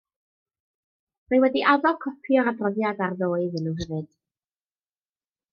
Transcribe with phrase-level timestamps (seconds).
[1.27, 4.09] Rwy wedi addo copi o'r adroddiad ar ddoe iddyn nhw hefyd.